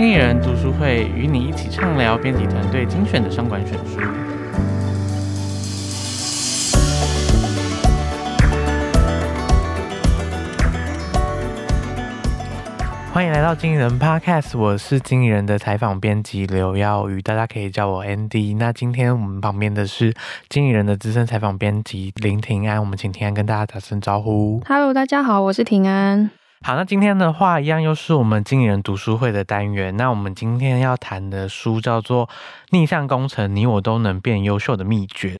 [0.00, 3.98] 经理人读书会，与你一起畅聊编辑团队精选的商管选书。
[13.12, 18.56] 欢迎来到经理人 Podcast，我是经理人的采访编辑刘耀宇，大家可以叫我 Andy。
[18.56, 20.14] 那今天我们旁边的是
[20.48, 24.62] 经理人的资深采访编辑林庭安，我们请庭安跟大家打声招呼。
[24.64, 26.30] Hello，大家好，我是庭安。
[26.60, 29.96] 好，那今天的话，一样又是我们经理人读书会的单元。
[29.96, 32.26] 那我们今天要谈的书叫做
[32.70, 35.30] 《逆向工程：你我都能变优秀的秘诀》。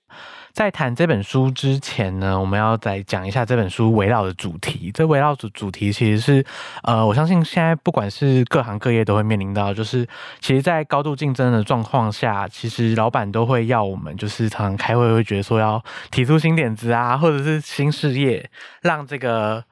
[0.52, 4.92] 在谈这本书之前呢，我们要再讲一下这本书围绕的主题。
[4.94, 6.44] 这围绕主主题其实是，
[6.84, 10.06] 呃，我相信现在不管是各行各业都会面临到，就是
[10.40, 18.48] 其实，在高度竞争的状况下，其实老板都会要我们，就是常常开会会觉得说要提出新点子啊，或者是新事业，
[18.82, 19.64] 让这个。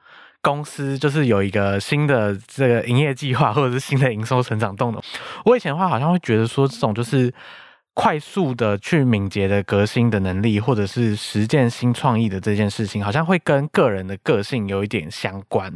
[0.47, 5.01] 公司就是有一个新的这个营业计划，或者是新的营收成长动能。
[5.43, 7.33] 我以前的话，好像会觉得说，这种就是
[7.93, 15.69] 快速的去敏捷的革新的能力，或者是实践新创意的这件事情，好像会跟个人的个性有一点相关，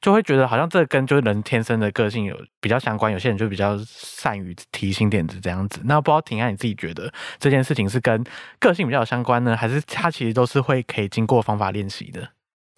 [0.00, 3.12] 就会觉得好像这跟就是人天生的个性有比较相关。
[3.12, 5.80] 有些人就比较善于提新点子这样子。
[5.84, 8.24] 那不知道婷安你自己觉得这件事情是跟
[8.58, 12.30] 个性比较相关呢，还是它其实都是会可以经过方法练习的？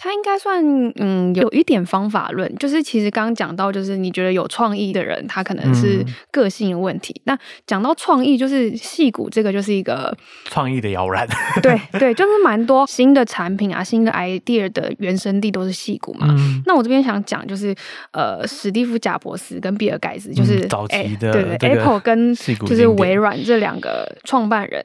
[0.03, 0.61] 他应该算
[0.97, 7.14] 嗯有一点方法论，就是其实刚刚讲到，就是你觉得有创意的人，他可能是个性的问题。
[7.19, 10.12] 嗯、那讲到创意，就是戏骨这个就是一个
[10.47, 11.25] 创意的摇篮。
[11.62, 16.27] 对对，就是蛮多新的产品啊，新的 idea 的原生地都是戏骨嘛。
[16.31, 17.72] 嗯、那我这边想讲就是
[18.11, 24.84] 呃，史蒂夫贾伯斯跟比尔盖茨，就是、嗯、早期的、欸、对对，Apple 跟就是微软这两个创办人。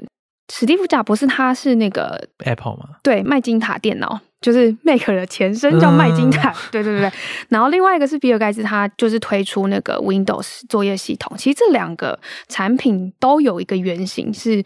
[0.51, 2.89] 史蒂夫贾博士他是那个 Apple 吗？
[3.03, 4.19] 对，麦金塔电脑。
[4.39, 7.11] 就是 Mac 的前身叫麦金塔，嗯、 对对对，
[7.49, 11.35] 然后另外一个是比尔盖茨，他就是推出那个 Windows 作业系统。
[11.35, 14.63] 其实这两个产品都有一个原型是，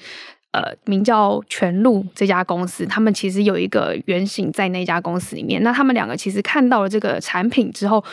[0.52, 5.64] 呃，名叫全路这家公司，他们其实有一个原型在那家公司里面。
[5.64, 8.04] 那他们两个其实看到了这个产品之后。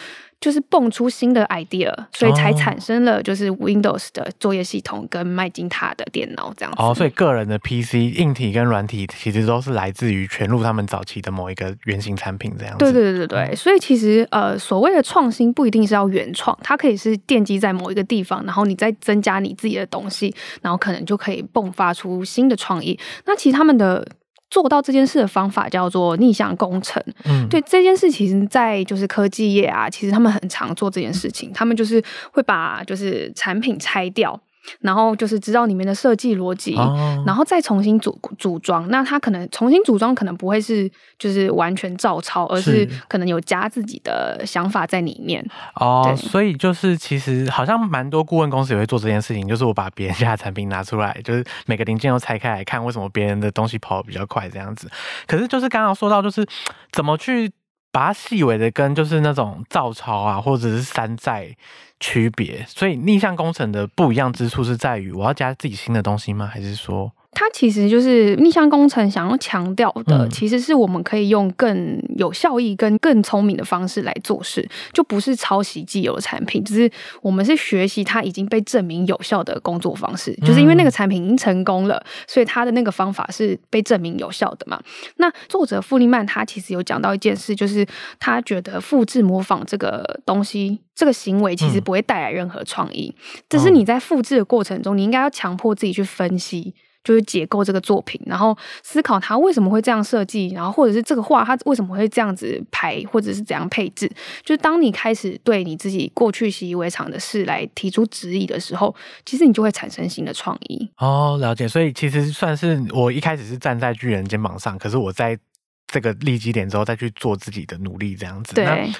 [0.40, 6.80] 就是蹦出新的 idea，所以才产生了就是 Windows 的作业系统跟麦金塔的电脑这样子。
[6.80, 12.78] 哦，所以个人的 PC 硬体跟软体其实都是来自于全路他们早期的某一个原型产品这样子。
[12.78, 22.98] 对对对对对，所以其实呃所谓的创新不一定是要原创，它可以是奠基在某一个地方，然后你再增加你自己的东西，然后可能就可以迸发出新的创意。
[23.26, 24.06] 那其实他们的。
[24.50, 27.02] 做到这件事的方法叫做逆向工程。
[27.24, 31.52] 嗯，对这件事，其实，在就是科技业啊，其实他们很常做这件事情。
[31.52, 34.40] 他们就是会把就是产品拆掉。
[34.80, 38.88] 然后就是知道里面的设计逻辑，哦、然后再重新组组装。
[38.88, 45.44] 那它可能重新组装，可能不会是就是完全照抄，而是可能有加自己的想法在里面。
[45.76, 54.90] 哦，所以就是其实好像蛮多顾问公司也会做这件事情，就是我把别人家的产品拿出来，就是每个零件都拆开来看，为什么别人的东西跑得比较快这样子。
[55.26, 56.46] 可是就是刚刚说到，就是
[56.92, 57.50] 怎么去。
[57.90, 61.56] 把它细微的跟就是那种照抄啊，或者是山寨
[62.00, 66.46] 区别，所以逆向工程的不一样之处是在于，我要加自己新的东西吗？
[66.46, 67.12] 还是说？
[67.32, 76.90] 它其实就是逆向工程想要强调的，其实是我们可以用更有效益跟更聪明的方式来做事，就不是抄袭既有的产品，只是
[77.22, 84.80] 我们是学习它已经被证明有效的工作方式，就是因为那个产品已经成功了，所以它的那个方法是被证明有效的嘛。
[85.16, 87.86] 那作者傅利曼他其实有讲到一件事，就是
[88.18, 93.14] 他觉得复制模仿这个东西，这个行为其实不会带来任何创意，
[93.48, 96.74] 只是你在复制的过程中，你应该要强迫自己去分析。
[97.04, 104.06] 就是解构这个作品，然后思考它为什么会这样设计，然后或者是这个画它为什么会这样子排，或者是怎样配置。
[104.42, 108.94] 就是当你开始对你自己过去习以为常的事来提出质疑的时候，
[109.24, 110.90] 其实你就会产生新的创意。
[110.98, 111.66] 哦，了解。
[111.66, 115.38] 所以其实算是我一开始是站在巨人肩膀上，可是我在
[115.86, 118.54] 这个立基点之后再去做自己的努力，这样子。
[118.54, 118.90] 对。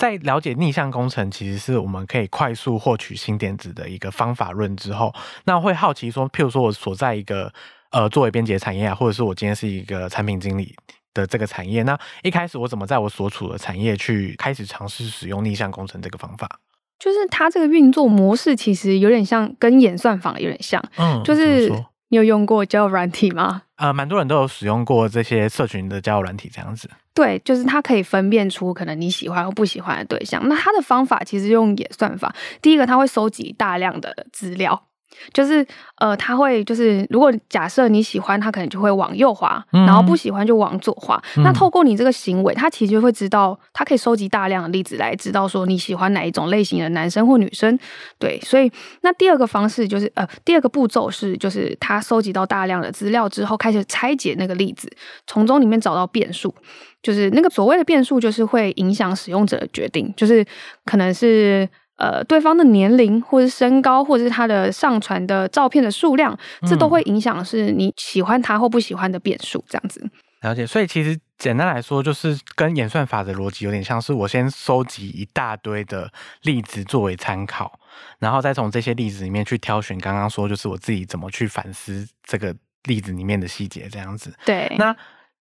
[0.00, 5.14] 在了解逆向工程其实是我们可以快速获取新点子的一个方法论之后，
[5.44, 7.52] 那会好奇说，譬如说我所在一个
[7.90, 10.74] 呃作为编辑的产业啊，或者是我今天是一个产品经理
[11.12, 16.48] 的这个产业，那一开始我怎么在我所处的产业去开始尝试使用逆向工程这个方法？
[16.98, 21.70] 就是它这个运作模式其实有点像跟演算法有点像，嗯，就是。
[22.12, 23.62] 你有用过交友软体吗？
[23.76, 26.90] 呃，蛮多人都有使用过这些社群的交友软体，这样子。
[27.12, 30.40] 对，就是他可以分辨出可能你喜欢或不喜欢的对象。
[30.48, 34.86] 那他的方法其实用演算法，第一个他会收集大量的资料，
[35.32, 35.66] 就是
[35.96, 41.22] 呃，他会就是，如果假设你喜欢，他可能就会往右滑，然后不喜欢就往左滑。
[41.36, 47.78] 嗯、那透过你这个行为，他其实就会知道，他可以收集大量的例子来知道说你喜欢哪一种类型的男生或女生。
[48.18, 48.70] 对，所以
[49.02, 54.90] 那第二个方式就是呃，第二个步骤是，就是他收集到大量的资料之后，开始拆解那个例子，
[55.26, 56.54] 从中里面找到变数，
[57.02, 60.44] 就是那个所谓的变数，就是会影响使用者的决定，就是
[60.84, 61.68] 可能是。
[62.00, 66.36] 呃，对方的年龄，或是身高，或者是他的上传的照片的数量，
[66.66, 69.62] 这都会影响是你喜欢他或不喜欢的变数。
[69.68, 70.02] 这样子
[70.40, 76.10] 了解，所以其实简单来说，就是跟演算法的逻辑有点像是，我先收集一大堆的
[76.42, 77.78] 例子作为参考，
[78.18, 79.98] 然后再从这些例子里面去挑选。
[79.98, 84.32] 刚刚说，就是我自己怎么去反思这个例子里面的细节，这样子。
[84.46, 84.96] 对，那。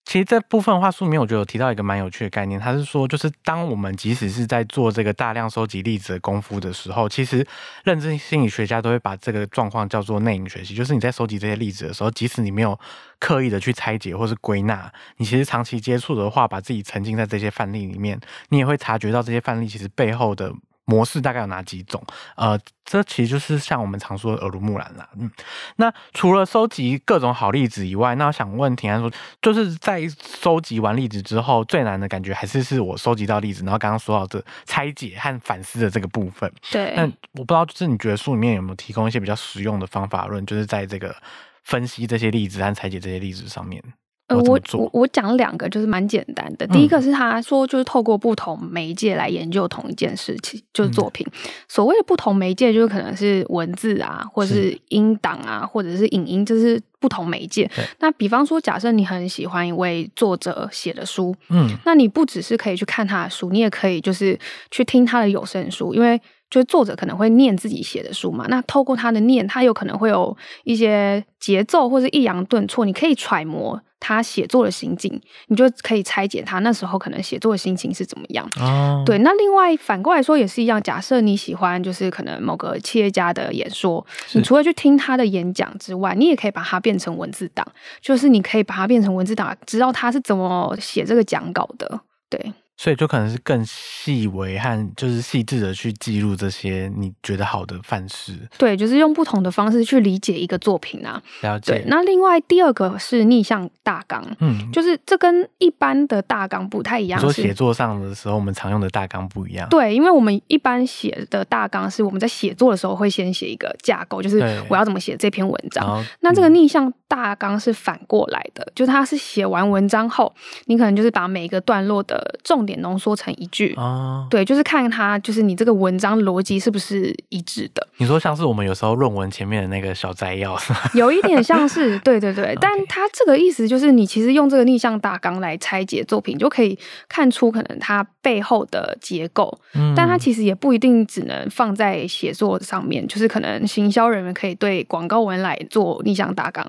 [0.05, 7.45] 其实这部分的话，书里面我觉得有提到一个蛮有趣的概念，他是说，就是当我们即使是在做这个大量收集例子的功夫的时候，其实
[7.83, 12.79] 认知心理学家都会把这个状况叫做内隐学习，就是你在收集这些例子的时候，即使你没有
[13.19, 18.19] 刻意的去拆解或是归纳，你其实长期接触的话，把自己沉浸在这些范例里面，
[18.49, 20.53] 你也会察觉到这些范例其实背后的。
[20.85, 22.01] 模式大概有哪几种？
[22.35, 25.09] 呃，这其实就是像我们常说的耳濡目染啦。
[25.17, 25.29] 嗯，
[25.77, 29.11] 那除了收集各种好例子以外，那我想问庭安说，
[29.41, 30.01] 就是在
[30.39, 36.51] 收集完例子之后，最难的感觉还是是我收集到例子，然后刚刚说到这拆解和反思的这个部分。
[36.71, 36.93] 对。
[36.95, 37.03] 那
[37.33, 41.15] 我不知道，就是你觉得书里面有没有提供一些比较实用的方法论，就是在这个
[41.63, 43.83] 分析这些例子和拆解这些例子上面？
[44.27, 46.65] 呃，我我我讲两个就是蛮简单的。
[46.67, 51.25] 第一个是他说，就是透过不同媒介来研究同一件事情，就是作品。
[51.31, 57.69] 嗯、所谓的不同媒介，就是可能是文字啊，或者是音档啊，或者是影音，就是不同媒介。
[57.99, 64.39] 那比方说，假设你很喜欢一位作者写的书，嗯，那你不只是可以去看他的书，你也可以就是
[64.71, 66.19] 去听他的有声书，因为。
[66.47, 78.47] 就是作者可能会念自己写的书嘛，那透过他的念，他有可能会有一些节奏或是抑扬顿挫，你可以揣摩他写作的心境，你就可以拆解他那时候可能写作的心情是怎么样。
[78.59, 79.17] 哦，对。
[79.19, 87.65] 那另外反过来说也是一样，假设你喜欢就是可能某个企业家的演说，你除了去听他的演讲之外，你也可以把它变成文字档，
[87.99, 91.99] 就是你可以把它变成文字档，知道他是怎么写这个讲稿的。
[92.29, 92.53] 对。
[92.77, 98.33] 所以就可能是更细微和就是细致的去记录这些你觉得好的范式。
[98.57, 101.21] 对，就是用不同的方式去理解一个作品啊。
[101.41, 101.83] 了解。
[101.87, 107.19] 那另外第二个是逆向大纲，嗯，就是这跟一般的大纲不太一样。
[107.19, 109.67] 说写作上的时候，我们常用的大纲不一样。
[109.69, 114.39] 对，因为我们一般写的大纲是我们在写作的时候会先写一个架构，就是
[114.69, 116.03] 我要怎么写这篇文章。
[116.19, 120.33] 那这个逆向大纲是反过来的，就是它是写完文章后，
[120.65, 127.87] 你可能就是把每一个段落的重点浓缩成一句啊，对，就是看它，就是你这个文章逻辑是不是一致的。
[127.97, 130.57] 你说像是我们有时候论文前面的那个小摘要，
[130.93, 132.55] 有一点像是，对对对。
[132.59, 136.77] 但它这个意思就是，你其实用这个逆向大纲来拆解作品，就可以
[137.07, 139.55] 看出可能它背后的结构。
[139.75, 146.65] 嗯，但它其实也不一定只能放在写作上面，就是可能行销人员可以对广告文来做逆向大纲，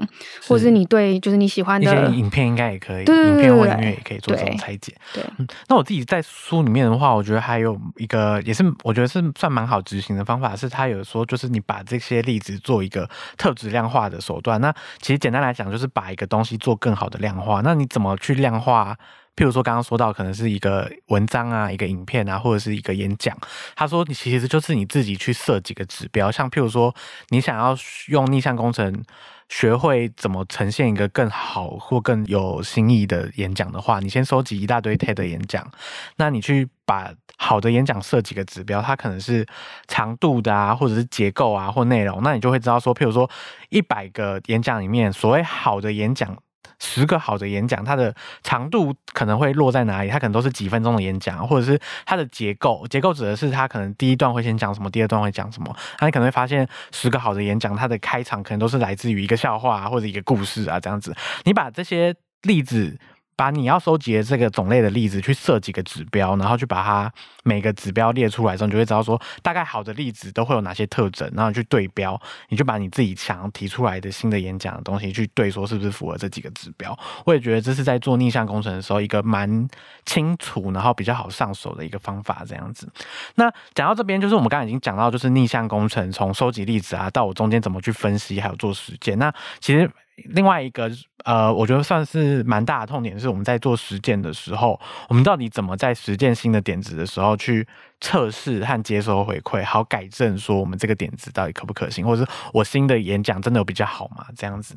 [0.47, 4.95] 或者是你对就是你喜欢的影片应该也可以，对，影片或音乐也可以做这种拆解。
[5.15, 6.23] 对，嗯，那我自己在。
[6.29, 13.09] 书里面的话，我觉得还有一个也是我觉得是算蛮好执行的方法，是他有说就是你把这些例子做一个
[13.39, 14.61] 特质量化的手段。
[14.61, 17.61] 那其实简单来讲，就是把一个东西做更好的量化。
[17.63, 18.99] 那你怎么去量化？
[19.37, 23.37] 譬如说刚刚说到，可能是一个文章啊，一个影片啊，或者是一个演讲。
[23.77, 26.95] 他说你其实就是你自己去设几个指标，像譬如说
[27.29, 27.77] 你想要
[28.09, 29.05] 用逆向工程。
[29.49, 35.65] 学会怎么呈现一个更好或更有新意的演讲的话，你先收集一大堆 TED 演讲，
[36.17, 39.47] 那你去把好的演讲设几个指标，它可能是
[39.87, 43.31] 长度的啊，或者是结构啊，或内容，那你就会知道说，譬如说
[43.69, 46.37] 一百个演讲里面，所谓好的演讲。
[46.79, 50.09] 十个好的演讲，它的长度可能会落在哪里？
[50.09, 52.87] 它可能都是几分钟的演讲，或者是它的结构。
[52.89, 55.77] 结构指的是它可能第一段会先讲什么，第二段会讲什么。
[56.01, 61.15] 那你可能会发现，十个好的演讲，它的开场可能都是来自于一个笑话，或者一个故事啊，这样子。
[61.45, 62.99] 你把这些例子。
[63.37, 67.13] 把你要收集的这个种类的例子去设几个指标，然后去把它
[67.45, 76.99] 每个指标列出来之后，你就会知道说大概好的例子都会有哪些特征，然后去对标，你就把你自己想提出来的新的演讲的东西去对，说是不是符合这几个指标。
[77.27, 79.69] 我也觉得这是在做逆向工程的时候一个蛮
[80.07, 82.43] 清楚，然后比较好上手的一个方法。
[82.49, 82.91] 这样子，
[83.35, 89.19] 那讲到这边，就是我们刚才已经讲到，就是逆向工程从收集例子啊，到我中间怎么去分析，还有做实践。
[89.19, 89.91] 那其实。
[90.31, 90.91] 另外一个
[91.25, 97.67] 呃，我觉得算是蛮大的痛点是，我们在做实践的时候，我们到底怎么在实践新的点子的时候去
[98.01, 104.27] 测试和接收回馈，好改正说我们这个点子到底可不可行，或者是我新的演讲真的有比较好吗？
[104.35, 104.75] 这样子，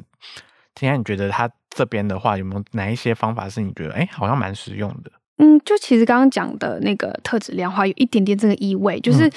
[0.75, 5.12] 今天你觉得他这边的话有没有哪一些方法是你觉得哎、欸、好像蛮实用的？
[5.38, 9.31] 嗯，就其实刚刚讲的那个特质量化有一点点这个意味，就是。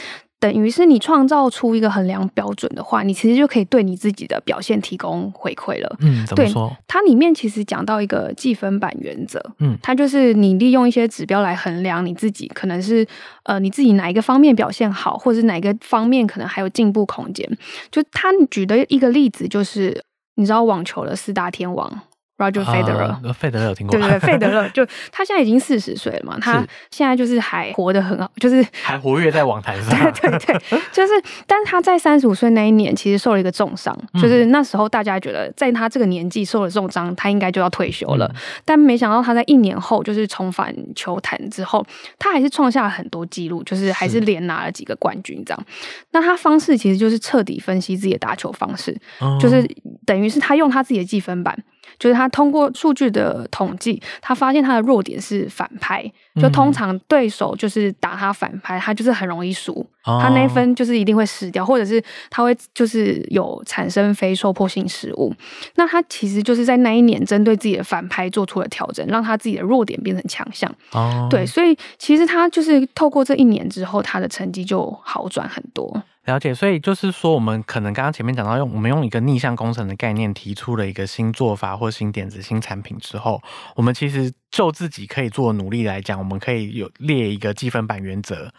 [0.51, 5.97] 嗯等于是你创造出一个衡量标准的话，你其实就可以对你自己的表现提供回馈了。
[6.01, 6.69] 嗯，怎么说？
[6.69, 9.41] 对，它里面其实讲到一个计分板原则。
[9.61, 13.07] 嗯，它就是你利用一些指标来衡量你自己，可能是
[13.45, 17.49] 呃你自己哪一个方面表现好，或者是哪一个方面可能还有进步空间。
[17.91, 20.03] 就他举的一个例子，就是
[20.35, 22.03] 你知道网球的四大天王。
[22.39, 23.97] Roger Federer，费德勒有听过？
[23.97, 29.91] 对对对，费德勒就他现在已经四十岁了嘛，他现在就是还活得很好， 就是还活跃在网坛上。
[30.15, 31.13] 对 对对， 就是，
[31.47, 38.35] 但是他在三十五岁那一年，其实受了一个重伤，就是那时候大家觉得在他这个年纪受了重伤，他应该就要退休了，
[38.65, 41.85] 但没想到他在一年后就是重返球坛之后，
[42.19, 45.67] 他还是创下了很多记录，就是还是连拿了几个冠军这样。
[46.11, 48.99] 那他方式其实就是彻底分析自己的打球方式，
[49.39, 49.65] 就是
[50.05, 51.57] 等于是他用他自己的计分板。
[51.99, 56.11] 就是他通过数据的统计，他发现他的弱点是反拍。
[56.41, 65.31] 就通常对手就是打他反拍，他就是很容易输，哦、他那一分就是一定会失掉，或者是他会就是有产生非受迫性失误。
[65.75, 70.75] 那他其实就是在那一年针对自己的反拍做出了调整，让他自己的弱点变成强项。
[70.93, 76.03] 哦，对，所以其实他就是透过这一年之后，他的成绩就好转很多。
[76.25, 83.43] 了解，所以就是说，我们可能刚刚前面讲到用我们用一个逆向工程的概念提出了一个新做法或新点子、新产品之后，
[83.75, 88.53] 我们其实就自己可以做努力来讲，我们可以有列一个积分板原则，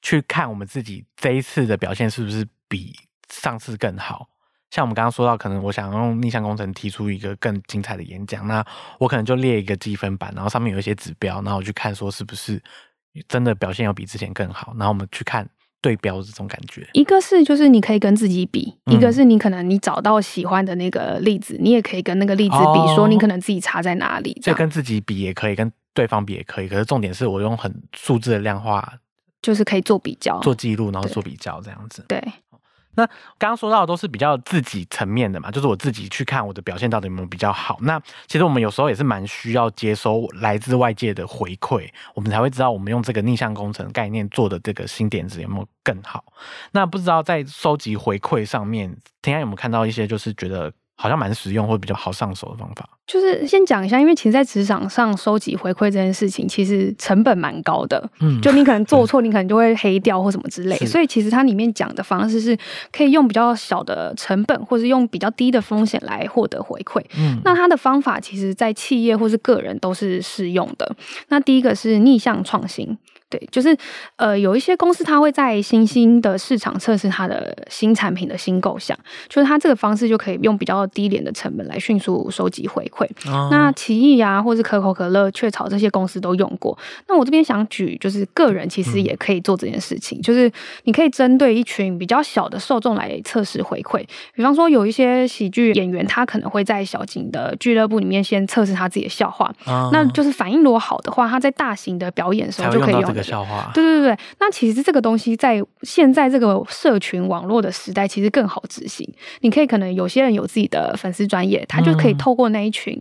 [0.00, 2.94] 去看我们自己这一次的表现是不是比
[3.28, 4.28] 上次更好。
[4.70, 8.64] 像我们刚刚说到，可能我想用逆向工程提出一个更精彩的演讲，那
[9.00, 12.62] 我可能就列一个积分板，然后上面有一些指标，然后我去看说是不是
[13.26, 15.44] 真的表现有比之前更好，然后我们去看。
[15.80, 24.38] 对标这种感觉，一个是就是你可以跟自己比，嗯、一个是你可能你找到喜欢的那个例子，你也可以跟那个例子比，哦、说你可能自己差在哪里。
[24.42, 26.68] 这跟自己比也可以，跟对方比也可以。
[26.68, 28.92] 可是重点是我用很数字的量化，
[29.40, 32.04] 就是可以做比较、做记录，然后做比较这样子。
[32.06, 32.22] 对。
[32.94, 33.06] 那
[33.38, 37.78] 刚刚说到的都是比较自己层面的嘛，就是我自己去看我的表现到底有没有比较好。
[37.82, 46.24] 那其实我们有时候也是蛮需要接收来自外界的回馈，我们才会知道我们用这个逆向工程概念做的这个新点子有没有更好。
[46.72, 52.86] 那不知道在收集回馈上面，天安有没有看到一些就是觉得好像蛮实用或比较好上手的方法？
[53.06, 58.06] 就是先讲一下，因为其实，在职场上收集回馈这件事情，其实成本蛮高的。
[58.20, 60.76] 嗯，就你可能做错，你可能就会黑掉或什么之类。
[60.84, 62.54] 所以，其实它里面讲的方式是
[62.92, 67.02] 可以用比较小的成本，或是用比较低的风险来获得回馈。
[67.18, 70.94] 嗯，那它的方法，其实在企业或是个人都是适用的。
[71.28, 72.98] 那第一个是逆向创新。
[73.30, 73.74] 对，就是
[74.16, 83.06] 呃，有一些公司它会在新兴的市场测试它的新产品的新构想，就是它这个方式就可以用比较低廉的成本来迅速收集回馈。
[83.30, 86.76] 哦、那奇异啊，或是可口可乐、雀巢这些公司都用过。
[87.06, 90.50] 那我这边想举，就是个人其实也可以做这件事情，嗯、就是
[90.82, 94.04] 你可以针对一群比较小的受众来测试回馈。
[94.34, 103.19] 比方说，有一些喜剧演员，他可能会在小型的俱乐部里面先测试他自己的笑话，哦、那就是反应如果好的话，他在大型的表演的时候就可以用。
[103.22, 109.08] 笑话，对对对，那其实这个东西在现在这个社群网络的时代，其实更好执行。
[109.40, 113.00] 你可以可能有些人有自己的粉丝专业，他就可以透过那一群，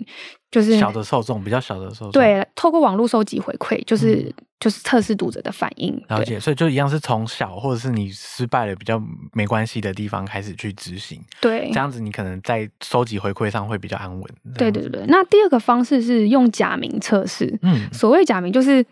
[0.51, 6.01] 就是小的受众，比较小的受众，对，透过网络收集回馈，就是、就是测试读者的反应。
[6.07, 9.01] 了解，所以就一样是从小或者是你失败了比较
[9.33, 14.23] 没关系的地方开始去执行，对，这样子你可能在收集回馈上会比较安稳。
[14.57, 18.85] 对对对，那第二个方式是用假名测试，嗯，所谓假名就是。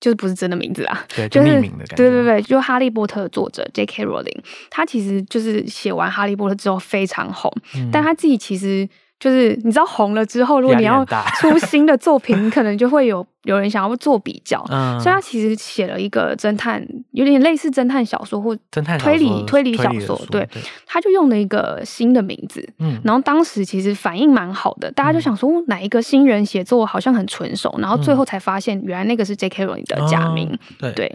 [0.00, 1.96] 就是不是真的名字啊， 对，就匿名的感觉。
[1.96, 4.06] 对对对，就《哈利波特》的作者 J.K.
[4.06, 4.40] Rowling，
[4.70, 8.88] 他其实就是写完《哈利波特》之后非常红，嗯、但他自己其实。
[9.20, 11.04] 就是你知道红了之后，如果你要
[11.38, 14.64] 出新的作品，你可能就会有有人想要做比较。
[14.70, 20.18] 嗯，所以他其实写了一个侦探，有点类似侦探小说或侦探推理推理小说。
[20.30, 20.48] 对，
[20.86, 22.66] 他就用了一个新的名字。
[22.78, 29.66] 嗯，然后当时其实反应蛮好的，大家就想说哪一个新人写作好像很纯熟，然后最后才发现原来那个是 J.K.
[29.66, 30.58] Rowling 的假名。
[30.78, 31.14] 对对，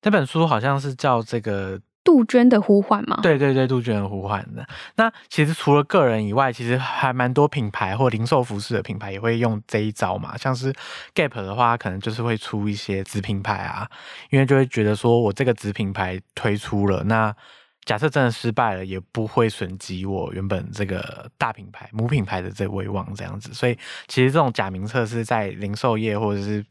[0.00, 1.78] 这本书好像是叫这个。
[2.04, 3.20] 杜鹃的呼唤吗？
[3.22, 4.66] 对对对，杜鹃的呼唤的。
[4.96, 10.36] 那其实除了个人以外，其实还蛮多品牌或零售服饰的品牌也会用这一招嘛。
[10.36, 10.72] 像是
[11.14, 13.88] Gap 的话，可能就是会出一些子品牌啊，
[14.30, 17.34] 因为就会觉得说我这个子品牌推出了，那
[17.84, 23.52] 假设真的失败了，也不会损及我原本这个大品牌母品牌的这威望这样子。
[23.52, 26.64] 所以其实这种假名册是在零售业或者是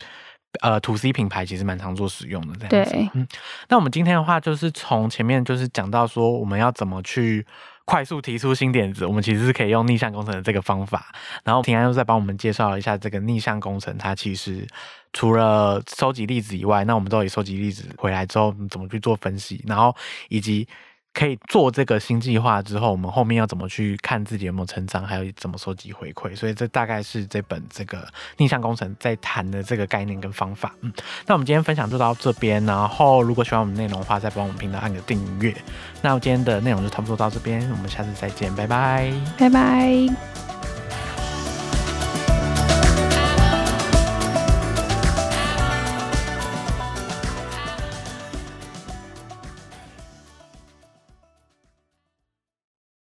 [0.59, 2.91] 呃 to C 品牌其实蛮常做使用的这样子。
[2.91, 3.27] 对，嗯，
[3.69, 7.45] 那我们今天的话就是从前面就是讲到说我们要怎么去
[7.85, 11.13] 快速提出新点子，我们其实是可以用逆向工程的这个方法。
[11.43, 14.67] 然后平安又再帮我们介绍了一下这个逆向工程，它其实
[15.13, 19.95] 除了收集例子以外，那我们到底收集例子回来之后怎么去做分析，然后
[20.29, 20.67] 以及。
[21.13, 26.35] 可以做这个新计划之后，我们后面要怎么去看自己有没有成长，还有怎么收集回馈？
[26.35, 30.73] 所以这大概是这本这个逆向工程在谈的这个概念跟方法。
[30.81, 30.91] 嗯，
[31.25, 35.55] 那我们今天分享就到这边，然后如果喜欢我们内容的话，再帮我们频道按个订阅。
[36.01, 40.60] 那我今天的内容就差不多到这边，我们下次再见，拜拜，拜拜。